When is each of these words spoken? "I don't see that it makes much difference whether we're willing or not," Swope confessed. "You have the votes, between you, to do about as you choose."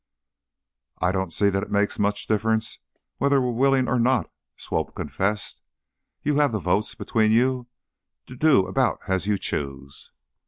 "I 0.97 1.11
don't 1.11 1.31
see 1.31 1.51
that 1.51 1.61
it 1.61 1.69
makes 1.69 1.99
much 1.99 2.25
difference 2.25 2.79
whether 3.19 3.39
we're 3.39 3.51
willing 3.51 3.87
or 3.87 3.99
not," 3.99 4.31
Swope 4.57 4.95
confessed. 4.95 5.61
"You 6.23 6.37
have 6.37 6.51
the 6.53 6.59
votes, 6.59 6.95
between 6.95 7.31
you, 7.31 7.67
to 8.25 8.35
do 8.35 8.65
about 8.65 8.97
as 9.07 9.27
you 9.27 9.37
choose." 9.37 10.09